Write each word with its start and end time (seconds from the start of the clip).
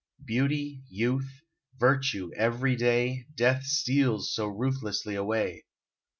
Beauty, 0.25 0.81
youth, 0.89 1.43
virtue, 1.77 2.31
every 2.35 2.75
day, 2.75 3.27
Death 3.35 3.65
steals 3.65 4.33
so 4.33 4.47
ruthlessly 4.47 5.13
away. 5.13 5.65